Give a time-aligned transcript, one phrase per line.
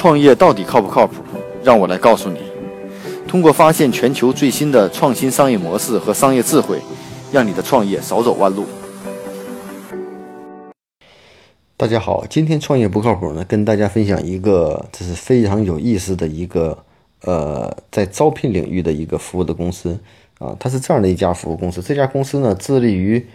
[0.00, 1.16] 创业到底靠不靠谱？
[1.62, 2.38] 让我来告诉你。
[3.28, 6.78] 通过发现全球最新的创新商业模式和商业智慧，
[7.30, 8.64] 让你的创业少走弯路。
[11.76, 16.78] 大家好，今天创业不靠谱呢，跟大家分享一个这是非常有意思的一个
[17.26, 20.00] 呃，在招聘领域的一个服务的公司
[20.38, 21.82] 啊，它是这样的一家服务公司。
[21.82, 23.26] 这家公司呢，致力于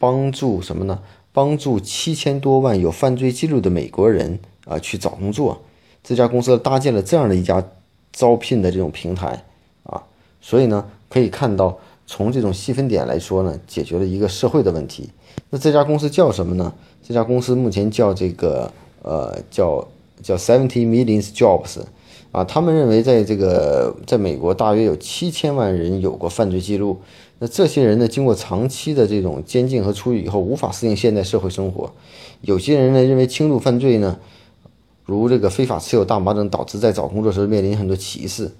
[0.00, 0.98] 帮助什么呢？
[1.32, 5.62] 帮助七千多万有犯罪记录的美国人啊去找工作。
[6.02, 7.62] 这家公司搭建了这样的一家
[8.12, 9.44] 招聘的这种平台
[9.82, 10.02] 啊，
[10.40, 15.10] 所以呢，可以看到从这种细分点来说呢，解决了一个社会的问题。
[15.50, 16.72] 那这家公司叫什么呢？
[17.02, 19.86] 这家公司目前叫这个呃叫
[20.22, 21.80] 叫 Seventy Millions Jobs
[22.32, 26.98] 啊，他们认为在这个在美国大约有七千万人有过犯罪记录。
[27.38, 31.92] 那这些人呢，经过长期的这种监禁和出狱以后，无法适应现代社会生活。
[32.40, 34.18] 有些人呢，认为轻度犯罪呢。
[35.12, 38.50] 如这个非法持有大麻等，导致在找工作时面临很多歧视，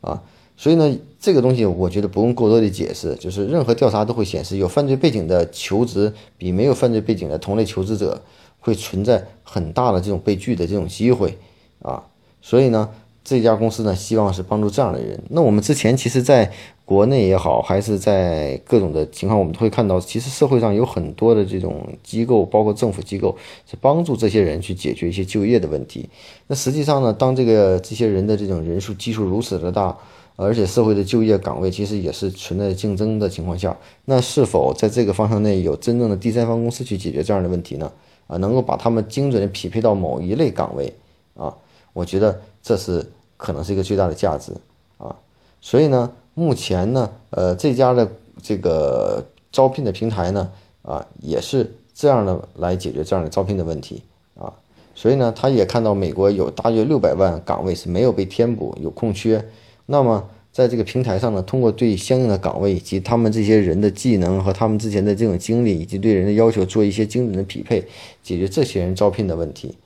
[0.00, 0.22] 啊，
[0.56, 8.22] 所以呢，这个东西我觉得不用过多的解释，就是任何调查都会显示，有犯罪背景的求职比没有犯罪背景的同类求职者
[8.60, 11.38] 会存在很大的这种被拒的这种机会，
[11.80, 12.02] 啊，
[12.40, 12.88] 所以呢。
[13.24, 15.20] 这家公司呢，希望是帮助这样的人。
[15.30, 16.50] 那我们之前其实在
[16.84, 26.08] 国内也好，还是在各种的情况，我们会看到，其实社会上有很多的这种机构，包括政府机构，是帮助这些人去解决一些就业的问题。
[26.48, 29.96] 那实际上呢，当这个这些人的这种人数基数如此的大，
[30.34, 33.76] 而且社会的就业岗位其实也是存在竞争的情况下，
[34.06, 37.90] 那是否在这个方向内有真正的第三方公司去解决这样的问题呢？
[38.26, 40.92] 啊，能够把他们精准的匹配到某一类岗位
[41.36, 41.54] 啊？
[41.92, 43.04] 我觉得这是
[43.36, 44.52] 可能是一个最大的价值
[44.98, 45.14] 啊，
[45.60, 48.10] 所以呢，目前呢，呃，这家的
[48.42, 50.50] 这个招聘的平台呢，
[50.82, 54.02] 啊，也是这样的来解决这样的招聘的问题
[54.38, 54.52] 啊，
[54.94, 59.44] 所以呢，他也看到美国有大约六百万岗位是没有被填补，有空缺，
[59.86, 67.84] 那么在这个平台上呢，通过对相应的岗位以及他们这些人的技能和他们之前的这种经历以及对人的要求做一些精准的匹配，
[68.22, 69.76] 解决这些人招聘的问题。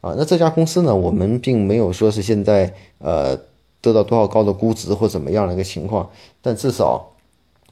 [0.00, 0.94] 啊，那这家公司呢？
[0.94, 3.36] 我们并没有说是现在呃
[3.80, 6.08] 得到多少高的估值或怎么样的一个情况，
[6.40, 7.12] 但至少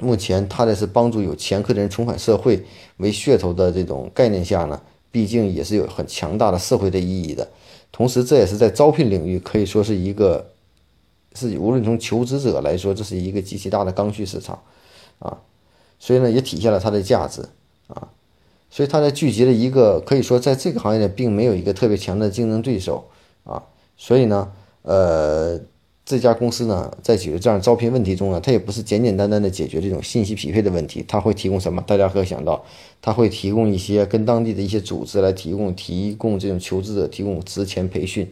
[0.01, 2.65] 目前它的是帮助有前科的人重返社会
[2.97, 4.81] 为噱头的这种概念下呢，
[5.12, 7.49] 毕竟也是有很强大的社会的意义的。
[7.93, 10.45] 同时，这也是在招聘领域可以说是一个
[11.35, 14.59] 是无论从求职者来说，这是一个极其大的刚需市场
[15.21, 15.39] 啊，
[16.01, 17.43] 所以呢，也体现了它的价值
[17.87, 18.09] 啊。
[18.75, 23.05] 所以它在聚集了一个可以说在这个行业里并没有一个特别强的竞争对手
[23.45, 23.62] 啊，
[23.97, 24.51] 所以呢，
[24.83, 25.61] 呃，
[26.05, 31.81] 这家公司呢在解决这样招聘问题中呢，它也不是简简单单的解决这种信息匹配的问题，它会提供什么？
[31.87, 32.65] 大家可以想到，
[33.01, 38.29] 它会提供一些跟当地的一些组织来提供提供这种求职者提供职前培训，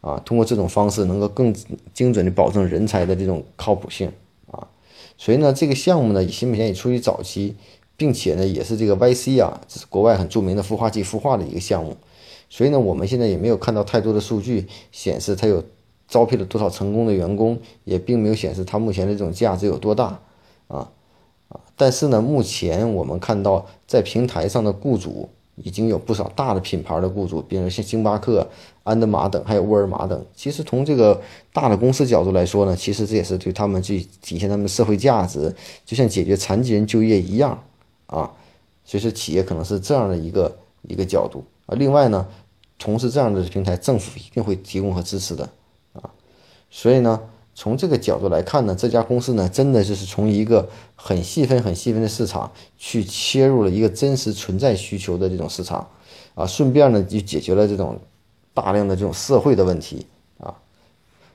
[0.00, 1.52] 啊，通过这种方式能够更
[1.92, 4.12] 精准的保证人才的这种靠谱性
[4.52, 4.68] 啊，
[5.18, 7.56] 所以呢，这个项目呢，以目前也处于早期。
[8.02, 11.96] 并且呢，也是这个 YC 啊，这是国外很著名的孵化器孵化的一个项目，
[12.50, 15.62] 所以呢，我们现在也没有看到太多的数据显示它有
[16.08, 20.18] 招聘了多少成功的员工，也并没有显示它目前的这种价值有多大
[20.66, 20.90] 啊
[21.48, 21.60] 啊！
[21.76, 28.44] 但是呢，目前我们看到在平台上的雇主已经有不少大的品牌的雇主，比如像星巴克、
[28.82, 30.26] 安德玛等，还有沃尔玛等。
[30.34, 35.54] 其实从这个大的公司角度来说呢，其实这也是对他们去体现他们社会价值，
[35.86, 37.62] 就像解决残疾人就业一样。
[38.12, 38.30] 啊，
[38.84, 41.74] 所以说企业可能是这样的一个一个角度啊。
[41.74, 42.28] 另外呢，
[42.78, 45.48] 从事这样的平台，政府一定会提供和支持的
[45.94, 46.10] 啊。
[46.70, 47.18] 所以呢，
[47.54, 55.88] 从这个角度来看呢，这家公司呢，真的就是从一个很细分、很细分的市场去切入了一个真实存在需求的这种市场
[56.34, 57.98] 啊，顺便呢就解决了这种
[58.52, 60.06] 大量的这种社会的问题
[60.38, 60.54] 啊。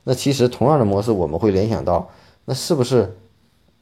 [0.04, 2.10] 那其实同样的模式，我们会联想到，
[2.46, 3.18] 那是不是？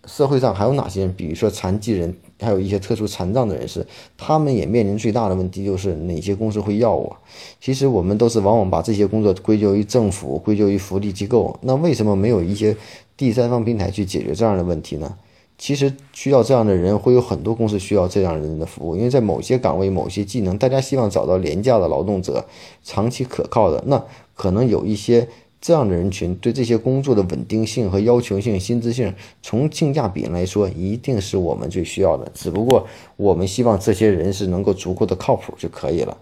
[0.07, 1.11] 社会上还有哪些人？
[1.15, 3.85] 比如说残疾人，还有一些特殊残障的人士，
[4.17, 7.15] 他们也面临最大的问题，就是哪些公司会要我？
[7.61, 11.57] 其实我们都是往往把这些工作归咎于政府，归咎于福利机构。
[11.61, 12.75] 那为什么没有一些
[13.15, 15.15] 第三方平台去解决这样的问题呢？
[15.57, 22.45] 其实需要这样的人，会有很多公司需要这样人的服务，因为在某些岗位、某些技能，大家希望找到廉价的劳动者，
[22.83, 23.81] 长期可靠的。
[23.87, 24.03] 那
[24.33, 25.29] 可能有一些。
[25.65, 32.31] 这样的人群对这些工作的稳定性和要求性、薪资性，从性价比来说，一定是我们最需要的。
[32.35, 36.15] 只不过我们希望这些人是能够足够的靠谱就可以了，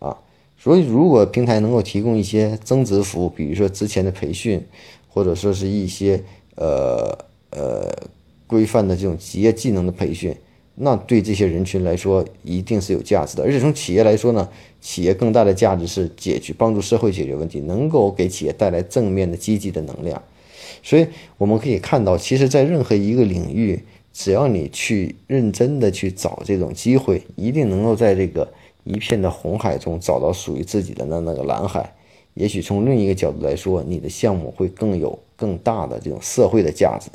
[0.00, 0.14] 啊。
[0.58, 4.62] 所以，如果平台能够提供一些增值服务，比如说之前的培训，
[5.08, 6.22] 或者说是一些
[6.56, 7.18] 呃
[7.52, 7.90] 呃
[8.46, 10.36] 规范的这种职业技能的培训，
[10.76, 13.44] 那对这些人群来说一定是有价值的。
[13.44, 14.48] 而且从企业来说呢，
[14.80, 20.20] 企业更大的价值是解决帮助社会解决问题，能够给企业带来正面的积极的能量。
[20.82, 21.06] 所以
[21.38, 23.82] 我们可以看到，其实，在任何一个领域，
[24.12, 28.46] 只要你去认真的去找这种机会，一定能够在这个
[28.82, 31.94] 一片的红海中找到属于自己的那那个蓝海。
[32.34, 37.08] 也许从另一个角度来说，你的项目会更有更大的这种社会的价值。